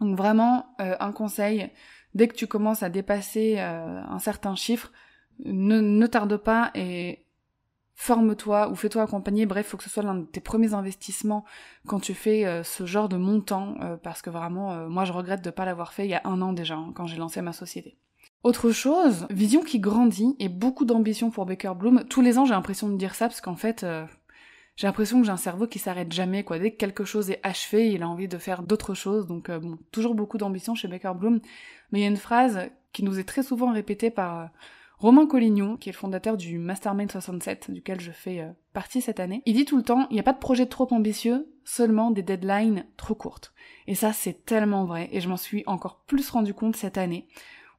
Donc 0.00 0.16
vraiment 0.16 0.74
euh, 0.80 0.96
un 1.00 1.12
conseil, 1.12 1.70
dès 2.14 2.28
que 2.28 2.34
tu 2.34 2.46
commences 2.46 2.82
à 2.82 2.90
dépasser 2.90 3.56
euh, 3.58 4.02
un 4.02 4.18
certain 4.18 4.54
chiffre, 4.54 4.92
ne, 5.44 5.80
ne 5.80 6.06
tarde 6.06 6.36
pas 6.36 6.70
et 6.74 7.25
forme-toi 7.96 8.70
ou 8.70 8.76
fais-toi 8.76 9.02
accompagner. 9.02 9.46
Bref, 9.46 9.66
faut 9.66 9.76
que 9.76 9.84
ce 9.84 9.90
soit 9.90 10.04
l'un 10.04 10.14
de 10.14 10.26
tes 10.26 10.40
premiers 10.40 10.74
investissements 10.74 11.44
quand 11.86 11.98
tu 11.98 12.14
fais 12.14 12.62
ce 12.62 12.86
genre 12.86 13.08
de 13.08 13.16
montant, 13.16 13.74
parce 14.02 14.22
que 14.22 14.30
vraiment, 14.30 14.88
moi 14.88 15.04
je 15.04 15.12
regrette 15.12 15.42
de 15.42 15.50
pas 15.50 15.64
l'avoir 15.64 15.92
fait 15.92 16.04
il 16.04 16.10
y 16.10 16.14
a 16.14 16.20
un 16.24 16.40
an 16.42 16.52
déjà, 16.52 16.76
hein, 16.76 16.92
quand 16.94 17.06
j'ai 17.06 17.16
lancé 17.16 17.40
ma 17.40 17.52
société. 17.52 17.96
Autre 18.46 18.70
chose, 18.70 19.26
vision 19.28 19.62
qui 19.62 19.80
grandit 19.80 20.36
et 20.38 20.48
beaucoup 20.48 20.84
d'ambition 20.84 21.30
pour 21.32 21.46
Baker 21.46 21.72
Bloom. 21.76 22.04
Tous 22.08 22.20
les 22.20 22.38
ans, 22.38 22.44
j'ai 22.44 22.54
l'impression 22.54 22.88
de 22.88 22.96
dire 22.96 23.16
ça 23.16 23.26
parce 23.26 23.40
qu'en 23.40 23.56
fait, 23.56 23.82
euh, 23.82 24.06
j'ai 24.76 24.86
l'impression 24.86 25.18
que 25.18 25.26
j'ai 25.26 25.32
un 25.32 25.36
cerveau 25.36 25.66
qui 25.66 25.80
s'arrête 25.80 26.12
jamais. 26.12 26.44
Dès 26.48 26.70
que 26.70 26.76
quelque 26.76 27.04
chose 27.04 27.28
est 27.30 27.40
achevé, 27.42 27.90
il 27.90 28.04
a 28.04 28.08
envie 28.08 28.28
de 28.28 28.38
faire 28.38 28.62
d'autres 28.62 28.94
choses. 28.94 29.26
Donc, 29.26 29.48
euh, 29.48 29.58
bon, 29.58 29.78
toujours 29.90 30.14
beaucoup 30.14 30.38
d'ambition 30.38 30.76
chez 30.76 30.86
Baker 30.86 31.14
Bloom. 31.18 31.40
Mais 31.90 31.98
il 31.98 32.02
y 32.02 32.04
a 32.04 32.08
une 32.08 32.16
phrase 32.16 32.70
qui 32.92 33.02
nous 33.02 33.18
est 33.18 33.24
très 33.24 33.42
souvent 33.42 33.72
répétée 33.72 34.10
par 34.10 34.38
euh, 34.38 34.46
Romain 34.98 35.26
Collignon, 35.26 35.76
qui 35.76 35.88
est 35.88 35.92
le 35.92 35.98
fondateur 35.98 36.36
du 36.36 36.58
Mastermind 36.58 37.10
67, 37.10 37.70
duquel 37.70 38.00
je 38.00 38.12
fais 38.12 38.44
partie 38.72 39.00
cette 39.00 39.20
année. 39.20 39.42
Il 39.44 39.54
dit 39.54 39.64
tout 39.64 39.76
le 39.76 39.82
temps, 39.82 40.06
il 40.10 40.14
n'y 40.14 40.20
a 40.20 40.24
pas 40.24 40.32
de 40.32 40.38
projet 40.38 40.66
trop 40.66 40.88
ambitieux, 40.92 41.52
seulement 41.64 42.10
des 42.10 42.22
deadlines 42.22 42.86
trop 42.96 43.14
courtes. 43.14 43.52
Et 43.86 43.94
ça, 43.94 44.12
c'est 44.12 44.44
tellement 44.46 44.84
vrai. 44.84 45.08
Et 45.12 45.20
je 45.20 45.28
m'en 45.28 45.36
suis 45.36 45.64
encore 45.66 46.04
plus 46.06 46.30
rendu 46.30 46.54
compte 46.54 46.76
cette 46.76 46.98
année 46.98 47.28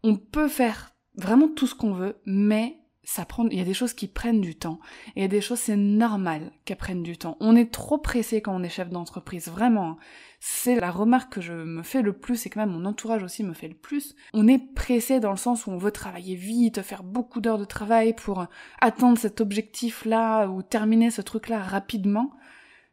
on 0.03 0.15
peut 0.15 0.47
faire 0.47 0.91
vraiment 1.15 1.47
tout 1.47 1.67
ce 1.67 1.75
qu'on 1.75 1.93
veut, 1.93 2.19
mais 2.25 2.77
ça 3.09 3.24
prend, 3.24 3.48
il 3.48 3.57
y 3.57 3.62
a 3.62 3.63
des 3.63 3.74
choses 3.74 3.94
qui 3.94 4.07
prennent 4.07 4.42
du 4.42 4.56
temps. 4.56 4.81
Et 5.15 5.19
il 5.19 5.21
y 5.21 5.25
a 5.25 5.30
des 5.30 5.39
choses, 5.39 5.59
c'est 5.59 5.77
normal 5.77 6.51
qu'elles 6.65 6.75
prennent 6.75 7.04
du 7.04 7.18
temps. 7.18 7.38
On 7.39 7.56
est 7.56 7.71
trop 7.71 7.98
pressé 7.98 8.42
quand 8.42 8.54
on 8.54 8.63
est 8.63 8.69
chef 8.69 8.89
d'entreprise, 8.89 9.48
vraiment. 9.48 9.98
C'est 10.42 10.77
la 10.77 10.92
remarque 10.92 11.36
que 11.36 11.41
je 11.41 11.53
me 11.53 11.84
fais 11.84 12.01
le 12.01 12.12
plus 12.12 12.46
et 12.46 12.50
que 12.50 12.60
même 12.60 12.72
mon 12.72 12.84
entourage 12.84 13.24
aussi 13.24 13.46
me 13.46 13.53
fait 13.53 13.70
le 13.70 13.77
plus. 13.77 14.13
On 14.34 14.46
est 14.46 14.60
pressé 14.74 15.22
dans 15.22 15.31
le 15.31 15.38
sens 15.38 15.65
où 15.65 15.72
on 15.72 15.77
veut 15.77 15.91
travailler 15.91 16.36
vite, 16.36 16.81
faire 16.81 17.01
beaucoup 17.01 17.39
d'heures 17.39 17.58
de 17.58 17.63
travail 17.63 18.13
pour 18.13 18.46
atteindre 18.81 19.17
cet 19.17 19.39
objectif-là 19.39 20.48
ou 20.48 20.62
terminer 20.62 21.10
ce 21.10 21.22
truc-là 21.22 21.60
rapidement. 21.60 22.34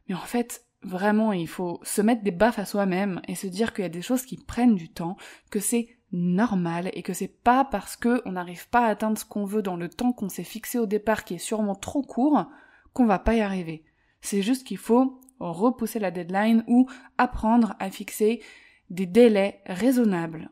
Mais 0.09 0.15
en 0.15 0.19
fait, 0.19 0.65
vraiment, 0.85 1.33
il 1.33 1.49
faut 1.49 1.81
se 1.83 2.03
mettre 2.03 2.23
des 2.23 2.31
baffes 2.31 2.61
à 2.61 2.67
soi-même 2.67 3.21
et 3.27 3.35
se 3.35 3.49
dire 3.49 3.75
qu'il 3.75 3.83
y 3.83 3.87
a 3.87 3.91
des 3.91 4.01
choses 4.01 4.25
qui 4.25 4.37
prennent 4.37 4.77
du 4.77 4.93
temps, 4.93 5.17
que 5.51 5.59
c'est 5.59 5.89
normal 6.15 6.91
et 6.95 7.03
que 7.03 7.13
c'est 7.13 7.29
pas 7.43 7.65
parce 7.65 7.97
que 7.97 8.23
on 8.25 8.33
n'arrive 8.33 8.69
pas 8.69 8.87
à 8.87 8.91
atteindre 8.91 9.19
ce 9.19 9.25
qu'on 9.25 9.45
veut 9.45 9.63
dans 9.63 9.77
le 9.77 9.89
temps 9.89 10.13
qu'on 10.13 10.29
s'est 10.29 10.45
fixé 10.45 10.79
au 10.79 10.87
départ 10.87 11.25
qui 11.25 11.35
est 11.35 11.39
sûrement 11.39 11.75
trop 11.75 12.03
court 12.03 12.47
qu'on 12.93 13.05
va 13.05 13.19
pas 13.19 13.35
y 13.35 13.41
arriver. 13.41 13.85
C'est 14.21 14.41
juste 14.41 14.67
qu'il 14.67 14.79
faut 14.79 15.21
repousser 15.41 15.99
la 15.99 16.13
deadline 16.13 16.65
ou 16.69 16.89
apprendre 17.19 17.75
à 17.81 17.91
fixer 17.91 18.41
des 18.91 19.07
délais 19.07 19.61
raisonnables 19.67 20.51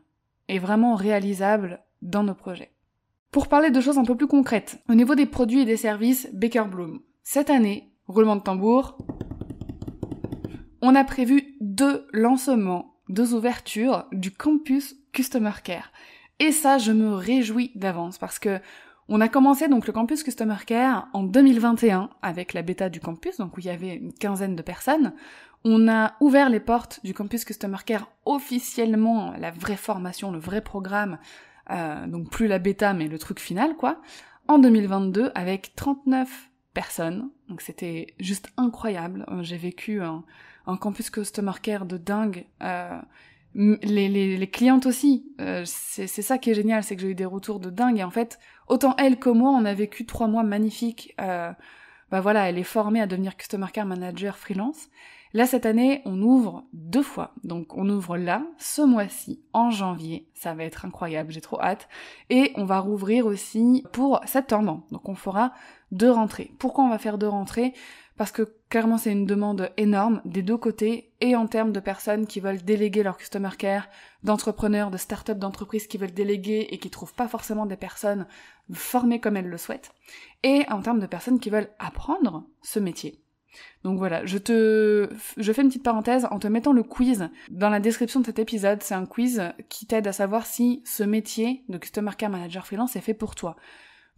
et 0.49 0.59
vraiment 0.59 0.95
réalisables 0.95 1.81
dans 2.01 2.23
nos 2.23 2.35
projets. 2.35 2.73
Pour 3.31 3.47
parler 3.47 3.71
de 3.71 3.81
choses 3.81 3.97
un 3.97 4.03
peu 4.03 4.15
plus 4.15 4.27
concrètes, 4.27 4.83
au 4.89 4.95
niveau 4.95 5.15
des 5.15 5.25
produits 5.25 5.61
et 5.61 5.65
des 5.65 5.77
services 5.77 6.29
Baker 6.33 6.65
Bloom, 6.69 6.99
cette 7.23 7.49
année, 7.49 7.91
roulement 8.07 8.35
de 8.35 8.41
tambour, 8.41 8.97
on 10.81 10.93
a 10.93 11.03
prévu 11.05 11.55
deux 11.61 12.05
lancements, 12.11 12.97
deux 13.07 13.33
ouvertures 13.33 14.05
du 14.11 14.31
campus 14.31 14.95
Customer 15.13 15.53
Care. 15.63 15.91
Et 16.39 16.51
ça, 16.51 16.77
je 16.77 16.91
me 16.91 17.13
réjouis 17.13 17.71
d'avance 17.75 18.17
parce 18.17 18.39
que 18.39 18.59
on 19.09 19.21
a 19.21 19.27
commencé 19.27 19.67
donc 19.67 19.85
le 19.85 19.93
campus 19.93 20.23
Customer 20.23 20.57
Care 20.65 21.07
en 21.13 21.23
2021 21.23 22.09
avec 22.21 22.53
la 22.53 22.61
bêta 22.61 22.89
du 22.89 22.99
campus, 22.99 23.37
donc 23.37 23.57
où 23.57 23.59
il 23.59 23.65
y 23.65 23.69
avait 23.69 23.95
une 23.95 24.13
quinzaine 24.13 24.55
de 24.55 24.61
personnes. 24.61 25.13
On 25.65 25.87
a 25.89 26.13
ouvert 26.19 26.49
les 26.49 26.59
portes 26.59 26.99
du 27.03 27.13
campus 27.13 27.45
Customer 27.45 27.77
Care 27.85 28.07
officiellement, 28.25 29.33
la 29.37 29.51
vraie 29.51 29.75
formation, 29.75 30.31
le 30.31 30.39
vrai 30.39 30.61
programme, 30.61 31.17
euh, 31.69 32.07
donc 32.07 32.29
plus 32.29 32.47
la 32.47 32.59
bêta 32.59 32.93
mais 32.93 33.07
le 33.07 33.19
truc 33.19 33.39
final 33.39 33.75
quoi, 33.75 34.01
en 34.47 34.57
2022 34.59 35.31
avec 35.35 35.75
39 35.75 36.49
personnes. 36.73 37.29
Donc 37.49 37.61
c'était 37.61 38.15
juste 38.19 38.49
incroyable. 38.57 39.25
Euh, 39.29 39.43
j'ai 39.43 39.57
vécu 39.57 40.01
un, 40.01 40.23
campus 40.77 41.09
Customer 41.09 41.53
Care 41.61 41.85
de 41.85 41.97
dingue. 41.97 42.45
Euh, 42.61 42.99
les, 43.55 44.09
les, 44.09 44.37
les, 44.37 44.49
clientes 44.49 44.85
aussi. 44.85 45.25
Euh, 45.39 45.63
c'est 45.65 46.07
ça 46.07 46.37
qui 46.37 46.49
est 46.51 46.53
génial, 46.53 46.83
c'est 46.83 46.95
que 46.95 47.01
j'ai 47.01 47.09
eu 47.09 47.15
des 47.15 47.25
retours 47.25 47.59
de 47.59 47.69
dingue. 47.69 47.99
Et 47.99 48.03
en 48.03 48.09
fait, 48.09 48.39
autant 48.67 48.95
elle 48.97 49.17
que 49.17 49.29
moi, 49.29 49.51
on 49.51 49.65
a 49.65 49.73
vécu 49.73 50.05
trois 50.05 50.27
mois 50.27 50.43
magnifiques. 50.43 51.13
Euh, 51.21 51.51
bah 52.11 52.21
voilà, 52.21 52.49
elle 52.49 52.57
est 52.57 52.63
formée 52.63 53.01
à 53.01 53.07
devenir 53.07 53.37
Customer 53.37 53.67
Care 53.71 53.85
Manager 53.85 54.37
freelance. 54.37 54.89
Là, 55.35 55.47
cette 55.47 55.65
année, 55.65 56.03
on 56.05 56.21
ouvre 56.21 56.63
deux 56.73 57.01
fois. 57.01 57.33
Donc, 57.43 57.75
on 57.75 57.89
ouvre 57.89 58.17
là, 58.17 58.43
ce 58.59 58.83
mois-ci, 58.83 59.41
en 59.51 59.71
janvier. 59.71 60.27
Ça 60.35 60.53
va 60.53 60.63
être 60.63 60.85
incroyable, 60.85 61.31
j'ai 61.31 61.41
trop 61.41 61.59
hâte. 61.59 61.89
Et 62.29 62.51
on 62.55 62.65
va 62.65 62.79
rouvrir 62.79 63.25
aussi 63.25 63.83
pour 63.93 64.19
septembre. 64.25 64.83
Donc, 64.91 65.09
on 65.09 65.15
fera 65.15 65.53
deux 65.91 66.11
rentrées. 66.11 66.51
Pourquoi 66.59 66.83
on 66.83 66.89
va 66.89 66.99
faire 66.99 67.17
deux 67.17 67.27
rentrées? 67.27 67.73
Parce 68.17 68.31
que 68.31 68.55
clairement, 68.69 68.97
c'est 68.97 69.11
une 69.11 69.25
demande 69.25 69.71
énorme 69.77 70.21
des 70.23 70.43
deux 70.43 70.57
côtés 70.57 71.11
et 71.19 71.35
en 71.35 71.47
termes 71.47 71.71
de 71.71 71.79
personnes 71.79 72.27
qui 72.27 72.39
veulent 72.39 72.61
déléguer 72.61 73.01
leur 73.01 73.17
customer 73.17 73.49
care, 73.57 73.87
d'entrepreneurs, 74.23 74.91
de 74.91 74.97
start-up, 74.97 75.39
d'entreprises 75.39 75.87
qui 75.87 75.97
veulent 75.97 76.13
déléguer 76.13 76.67
et 76.69 76.77
qui 76.77 76.89
trouvent 76.91 77.13
pas 77.13 77.27
forcément 77.27 77.65
des 77.65 77.77
personnes 77.77 78.27
formées 78.71 79.19
comme 79.19 79.37
elles 79.37 79.49
le 79.49 79.57
souhaitent. 79.57 79.91
Et 80.43 80.63
en 80.69 80.81
termes 80.81 80.99
de 80.99 81.07
personnes 81.07 81.39
qui 81.39 81.49
veulent 81.49 81.69
apprendre 81.79 82.45
ce 82.61 82.79
métier. 82.79 83.19
Donc 83.83 83.97
voilà, 83.97 84.25
je 84.25 84.37
te, 84.37 85.09
je 85.37 85.53
fais 85.53 85.61
une 85.61 85.67
petite 85.67 85.83
parenthèse 85.83 86.27
en 86.31 86.39
te 86.39 86.47
mettant 86.47 86.73
le 86.73 86.83
quiz 86.83 87.29
dans 87.49 87.69
la 87.69 87.79
description 87.79 88.19
de 88.19 88.25
cet 88.25 88.39
épisode. 88.39 88.81
C'est 88.81 88.95
un 88.95 89.05
quiz 89.05 89.41
qui 89.69 89.85
t'aide 89.85 90.07
à 90.07 90.13
savoir 90.13 90.45
si 90.45 90.81
ce 90.85 91.03
métier 91.03 91.63
de 91.69 91.77
Customer 91.77 92.11
Care 92.17 92.29
Manager 92.29 92.65
Freelance 92.65 92.95
est 92.95 93.01
fait 93.01 93.13
pour 93.13 93.35
toi. 93.35 93.55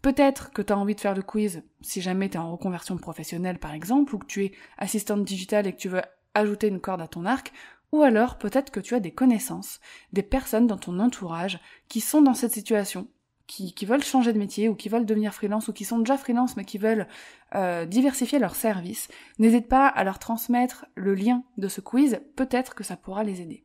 Peut-être 0.05 0.51
que 0.51 0.61
tu 0.61 0.71
as 0.71 0.77
envie 0.77 0.93
de 0.93 1.01
faire 1.01 1.15
le 1.15 1.23
quiz 1.23 1.63
si 1.81 1.99
jamais 1.99 2.29
tu 2.29 2.35
es 2.35 2.39
en 2.39 2.51
reconversion 2.51 2.95
professionnelle 2.95 3.57
par 3.57 3.73
exemple, 3.73 4.13
ou 4.13 4.19
que 4.19 4.27
tu 4.27 4.45
es 4.45 4.51
assistante 4.77 5.25
digitale 5.25 5.65
et 5.65 5.73
que 5.73 5.79
tu 5.79 5.89
veux 5.89 6.03
ajouter 6.35 6.67
une 6.67 6.79
corde 6.79 7.01
à 7.01 7.07
ton 7.07 7.25
arc, 7.25 7.51
ou 7.91 8.03
alors 8.03 8.37
peut-être 8.37 8.69
que 8.69 8.79
tu 8.79 8.93
as 8.93 8.99
des 8.99 9.09
connaissances, 9.09 9.79
des 10.13 10.21
personnes 10.21 10.67
dans 10.67 10.77
ton 10.77 10.99
entourage 10.99 11.59
qui 11.89 12.01
sont 12.01 12.21
dans 12.21 12.35
cette 12.35 12.51
situation 12.51 13.07
qui, 13.47 13.73
veulent 13.83 14.03
changer 14.03 14.31
de 14.31 14.37
métier 14.37 14.69
ou 14.69 14.75
qui 14.75 14.89
veulent 14.89 15.07
devenir 15.07 15.33
freelance 15.33 15.69
ou 15.69 15.73
qui 15.73 15.85
sont 15.85 15.97
déjà 15.97 16.17
freelance 16.17 16.55
mais 16.55 16.65
qui 16.65 16.77
veulent 16.77 17.07
euh, 17.55 17.87
diversifier 17.87 18.37
leurs 18.37 18.55
services, 18.55 19.07
n'hésite 19.39 19.67
pas 19.67 19.87
à 19.87 20.03
leur 20.03 20.19
transmettre 20.19 20.85
le 20.93 21.15
lien 21.15 21.41
de 21.57 21.67
ce 21.67 21.81
quiz, 21.81 22.19
peut-être 22.35 22.75
que 22.75 22.83
ça 22.83 22.95
pourra 22.95 23.23
les 23.23 23.41
aider. 23.41 23.63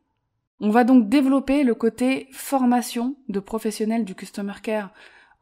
On 0.59 0.71
va 0.71 0.85
donc 0.85 1.11
développer 1.11 1.65
le 1.65 1.75
côté 1.75 2.29
formation 2.33 3.17
de 3.29 3.41
professionnels 3.41 4.07
du 4.07 4.15
Customer 4.15 4.55
Care 4.63 4.91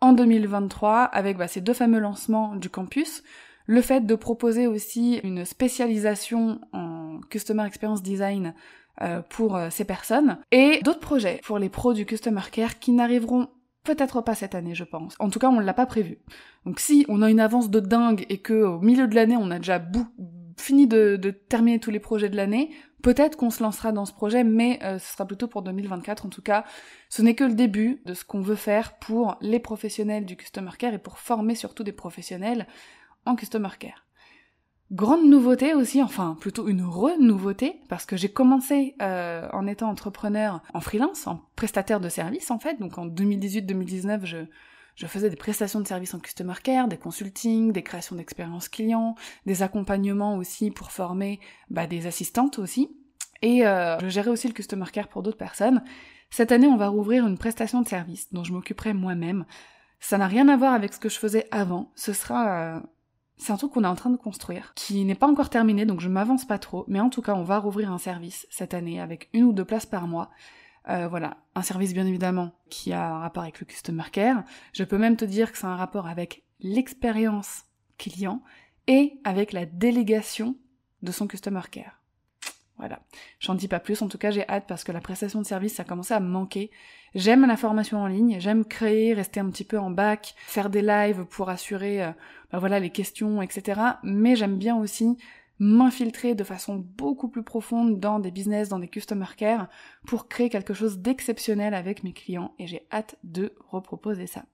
en 0.01 0.13
2023 0.13 1.03
avec 1.03 1.37
bah, 1.37 1.49
ces 1.49 1.61
deux 1.61 1.75
fameux 1.75 1.99
lancements 1.99 2.55
du 2.57 2.71
campus, 2.71 3.23
le 3.67 3.83
fait 3.83 4.07
de 4.07 4.15
proposer 4.15 4.67
aussi 4.67 5.21
une 5.25 5.45
spécialisation 5.45 6.61
en 6.73 7.21
Customer 7.29 7.67
Experience 7.67 8.03
Design 8.03 8.55
euh, 9.03 9.21
pour 9.29 9.57
euh, 9.57 9.69
ces 9.71 9.85
personnes 9.85 10.39
et 10.51 10.81
d'autres 10.83 11.01
projets 11.01 11.41
pour 11.45 11.59
les 11.59 11.69
pros 11.69 11.93
du 11.93 12.07
Customer 12.07 12.43
Care 12.51 12.79
qui 12.79 12.93
n'arriveront 12.93 13.49
Peut-être 13.89 14.21
pas 14.21 14.35
cette 14.35 14.55
année, 14.55 14.75
je 14.75 14.85
pense. 14.85 15.15
En 15.19 15.31
tout 15.31 15.39
cas, 15.39 15.49
on 15.49 15.61
ne 15.61 15.65
l'a 15.65 15.73
pas 15.73 15.87
prévu. 15.87 16.19
Donc 16.67 16.79
si 16.79 17.07
on 17.09 17.23
a 17.23 17.31
une 17.31 17.41
avance 17.41 17.71
de 17.71 17.81
dingue 17.81 18.27
et 18.29 18.37
que 18.37 18.53
au 18.53 18.81
milieu 18.81 19.09
de 19.09 19.15
l'année, 19.15 19.39
on 19.39 19.51
a 19.51 19.57
déjà 19.57 19.83
fini 20.59 20.87
de, 20.87 21.17
terminer 21.49 21.79
tous 21.79 21.91
les 21.91 21.99
projets 21.99 22.29
de 22.29 22.37
l'année, 22.37 22.69
peut-être 23.03 23.37
qu'on 23.37 23.51
se 23.51 23.63
lancera 23.63 23.93
dans 23.93 24.05
ce 24.05 24.13
projet, 24.13 24.45
mais 24.45 24.79
euh, 24.83 24.99
ce 24.99 25.13
sera 25.13 25.27
plutôt 25.27 25.49
pour 25.49 25.63
2024. 25.63 26.27
En 26.27 26.29
tout 26.29 26.43
cas, 26.43 26.65
ce 27.09 27.23
n'est 27.23 27.35
que 27.35 27.45
le 27.45 27.55
début 27.55 28.03
de 28.05 28.15
ce 28.15 28.25
qu'on 28.25 28.41
veut 28.41 28.57
faire 28.57 28.99
pour 28.99 29.37
les 29.41 29.61
professionnels 29.61 30.25
du 30.25 30.37
Customer 30.37 30.71
Care 30.79 30.95
et 30.95 30.99
pour 30.99 31.19
former 31.19 31.55
surtout 31.55 31.85
des 31.85 31.93
professionnels 31.93 32.67
en 33.27 33.37
Customer 33.37 33.71
Care. 33.79 34.05
Grande 34.91 35.29
nouveauté 35.29 35.75
aussi, 35.75 36.03
enfin 36.03 36.37
plutôt 36.41 36.67
une 36.67 36.83
re-nouveauté, 36.83 37.83
parce 37.91 38.07
que 38.07 38.17
j'ai 38.17 38.31
commencé 38.31 38.95
euh, 39.03 39.47
en 39.53 39.67
étant 39.67 39.91
entrepreneur 39.91 40.63
en 40.73 40.81
freelance, 40.81 41.27
en 41.27 41.43
prestataire 41.57 42.01
de 42.01 42.09
services 42.09 42.51
en 42.51 42.59
fait, 42.59 42.81
donc 42.81 42.97
en 42.97 43.07
2018-2019 43.07 44.25
je, 44.25 44.39
je 44.99 45.07
faisais 45.07 45.31
des 45.31 45.37
prestations 45.37 45.81
de 45.81 45.87
services 45.87 46.13
en 46.13 46.19
customer 46.19 46.55
care, 46.61 46.89
des 46.89 46.97
consulting, 46.97 47.73
des 47.73 47.85
créations 47.85 48.17
d'expériences 48.17 48.69
clients, 48.69 49.15
des 49.47 49.63
accompagnements 49.63 50.37
aussi 50.37 50.73
pour 50.73 50.91
former 50.91 51.39
bah, 51.71 51.87
des 51.87 52.09
assistantes 52.09 52.59
aussi, 52.59 52.91
et 53.41 53.65
euh, 53.65 53.97
je 54.01 54.09
gérais 54.09 54.31
aussi 54.31 54.49
le 54.49 54.55
customer 54.55 54.87
care 54.93 55.07
pour 55.07 55.23
d'autres 55.23 55.39
personnes. 55.39 55.85
Cette 56.31 56.51
année 56.51 56.67
on 56.67 56.77
va 56.77 56.89
rouvrir 56.89 57.25
une 57.29 57.39
prestation 57.39 57.81
de 57.81 57.87
service 57.87 58.33
dont 58.33 58.43
je 58.43 58.53
m'occuperai 58.53 58.93
moi-même. 58.93 59.47
Ça 60.01 60.19
n'a 60.19 60.27
rien 60.27 60.49
à 60.49 60.57
voir 60.57 60.75
avec 60.75 60.93
ce 60.93 60.99
que 60.99 61.09
je 61.09 61.19
faisais 61.19 61.47
avant, 61.53 61.93
ce 61.95 62.13
sera... 62.13 62.77
Euh, 62.77 62.81
c'est 63.37 63.53
un 63.53 63.57
truc 63.57 63.71
qu'on 63.71 63.85
est 63.85 63.87
en 63.89 63.95
train 63.95 64.11
de 64.11 64.17
construire, 64.17 64.73
qui 64.75 65.05
n'est 65.05 65.15
pas 65.15 65.29
encore 65.29 65.49
terminé, 65.49 65.87
donc 65.87 66.01
je 66.01 66.09
m'avance 66.09 66.45
pas 66.45 66.59
trop, 66.59 66.85
mais 66.89 66.99
en 66.99 67.09
tout 67.09 67.23
cas, 67.23 67.35
on 67.35 67.45
va 67.45 67.59
rouvrir 67.59 67.93
un 67.93 67.99
service 67.99 68.49
cette 68.51 68.75
année 68.75 69.01
avec 69.01 69.29
une 69.33 69.45
ou 69.45 69.53
deux 69.53 69.65
places 69.65 69.87
par 69.87 70.09
mois. 70.09 70.31
Euh, 70.89 71.07
voilà, 71.07 71.37
un 71.55 71.63
service 71.63 71.93
bien 71.93 72.07
évidemment 72.07 72.53
qui 72.71 72.93
a 72.93 73.07
un 73.07 73.19
rapport 73.19 73.43
avec 73.43 73.61
le 73.61 73.67
customer 73.67 74.05
care. 74.11 74.43
Je 74.73 74.85
peux 74.85 74.99
même 74.99 75.17
te 75.17 75.25
dire 75.25 75.53
que 75.53 75.59
c'est 75.59 75.67
un 75.67 75.77
rapport 75.77 76.07
avec 76.07 76.45
l'expérience 76.61 77.65
client 77.99 78.43
et 78.87 79.21
avec 79.25 79.53
la 79.53 79.67
délégation 79.67 80.57
de 81.03 81.13
son 81.13 81.27
customer 81.27 81.61
care. 81.71 82.01
Voilà. 82.79 83.01
J'en 83.41 83.55
dis 83.55 83.69
pas 83.69 83.81
plus. 83.81 84.01
En 84.03 84.09
tout 84.09 84.19
cas, 84.19 84.31
j'ai 84.31 84.49
hâte 84.49 84.65
parce 84.69 84.85
que 84.85 84.93
la 84.93 85.01
prestation 85.01 85.41
de 85.43 85.47
service, 85.47 85.81
a 85.81 85.85
commencé 85.85 86.15
à 86.15 86.21
me 86.21 86.29
manquer. 86.29 86.71
J'aime 87.15 87.45
la 87.45 87.57
formation 87.57 87.99
en 87.99 88.07
ligne. 88.07 88.39
J'aime 88.39 88.65
créer, 88.65 89.15
rester 89.15 89.41
un 89.41 89.51
petit 89.51 89.65
peu 89.65 89.79
en 89.79 89.91
bac, 89.91 90.35
faire 90.47 90.71
des 90.71 90.83
lives 90.83 91.25
pour 91.25 91.51
assurer, 91.51 92.05
euh, 92.05 92.13
bah 92.53 92.61
voilà, 92.61 92.79
les 92.79 92.91
questions, 92.91 93.43
etc. 93.43 93.81
Mais 94.05 94.37
j'aime 94.37 94.59
bien 94.59 94.77
aussi 94.77 95.17
m'infiltrer 95.59 96.35
de 96.35 96.45
façon 96.45 96.77
beaucoup 96.97 97.29
plus 97.29 97.43
profonde 97.43 97.99
dans 97.99 98.19
des 98.19 98.31
business, 98.31 98.69
dans 98.69 98.79
des 98.79 98.89
customer 98.89 99.27
care 99.37 99.69
pour 100.07 100.29
créer 100.29 100.49
quelque 100.49 100.75
chose 100.75 100.99
d'exceptionnel 100.99 101.75
avec 101.75 102.05
mes 102.05 102.13
clients 102.13 102.55
et 102.59 102.67
j'ai 102.67 102.87
hâte 102.93 103.17
de 103.25 103.55
reproposer 103.71 104.27
ça. 104.27 104.45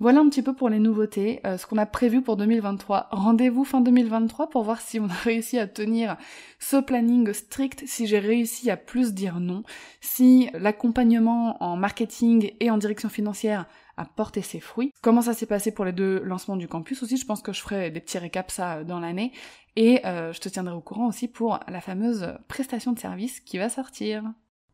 Voilà 0.00 0.20
un 0.20 0.28
petit 0.28 0.42
peu 0.42 0.54
pour 0.54 0.68
les 0.68 0.78
nouveautés, 0.78 1.40
euh, 1.44 1.58
ce 1.58 1.66
qu'on 1.66 1.76
a 1.76 1.84
prévu 1.84 2.22
pour 2.22 2.36
2023. 2.36 3.08
Rendez-vous 3.10 3.64
fin 3.64 3.80
2023 3.80 4.48
pour 4.48 4.62
voir 4.62 4.80
si 4.80 5.00
on 5.00 5.06
a 5.06 5.12
réussi 5.24 5.58
à 5.58 5.66
tenir 5.66 6.16
ce 6.60 6.76
planning 6.76 7.32
strict, 7.32 7.82
si 7.84 8.06
j'ai 8.06 8.20
réussi 8.20 8.70
à 8.70 8.76
plus 8.76 9.12
dire 9.12 9.40
non, 9.40 9.64
si 10.00 10.50
l'accompagnement 10.54 11.60
en 11.60 11.76
marketing 11.76 12.52
et 12.60 12.70
en 12.70 12.78
direction 12.78 13.08
financière 13.08 13.66
a 13.98 14.04
porté 14.04 14.40
ses 14.40 14.60
fruits. 14.60 14.92
Comment 15.02 15.22
ça 15.22 15.34
s'est 15.34 15.46
passé 15.46 15.72
pour 15.72 15.84
les 15.84 15.92
deux 15.92 16.22
lancements 16.24 16.56
du 16.56 16.68
campus 16.68 17.02
aussi, 17.02 17.16
je 17.16 17.26
pense 17.26 17.42
que 17.42 17.52
je 17.52 17.60
ferai 17.60 17.90
des 17.90 18.00
petits 18.00 18.18
récaps 18.18 18.54
ça 18.54 18.84
dans 18.84 19.00
l'année. 19.00 19.32
Et 19.76 20.04
euh, 20.06 20.32
je 20.32 20.40
te 20.40 20.48
tiendrai 20.48 20.74
au 20.74 20.80
courant 20.80 21.08
aussi 21.08 21.28
pour 21.28 21.60
la 21.68 21.80
fameuse 21.80 22.34
prestation 22.48 22.92
de 22.92 22.98
service 22.98 23.40
qui 23.40 23.58
va 23.58 23.68
sortir. 23.68 24.22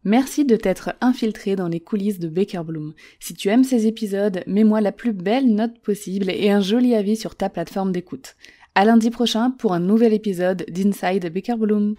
Merci 0.05 0.45
de 0.45 0.57
t'être 0.57 0.95
infiltré 1.01 1.57
dans 1.57 1.69
les 1.69 1.81
coulisses 1.81 2.19
de 2.19 2.29
Baker 2.29 2.63
Bloom. 2.65 2.93
Si 3.21 3.33
tu 3.33 3.49
aimes 3.49 3.65
ces 3.65 3.87
épisodes, 3.87 4.45
mets-moi 4.47 4.83
la 4.83 4.93
plus 4.93 5.15
belle 5.15 5.55
note 5.55 5.79
possible 5.81 6.31
et 6.31 6.51
un 6.51 6.61
joli 6.61 6.95
avis 6.95 7.17
sur 7.17 7.37
ta 7.37 7.49
plateforme 7.49 7.91
d'écoute. 7.91 8.37
À 8.75 8.85
lundi 8.85 9.09
prochain 9.09 9.51
pour 9.51 9.73
un 9.73 9.81
nouvel 9.81 10.13
épisode 10.13 10.67
d'Inside 10.69 11.33
Baker 11.33 11.57
Bloom. 11.57 11.95